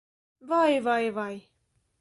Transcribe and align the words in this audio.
Vai, 0.51 0.79
vai, 0.87 1.11
vai! 1.11 1.35